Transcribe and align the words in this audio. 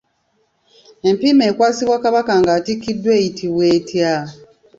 Empiima 1.09 1.43
ekwasibwa 1.51 1.97
Kabaka 2.03 2.33
ng'atikkiddwa 2.41 3.11
eyitibwa 3.19 3.63
etya? 3.75 4.13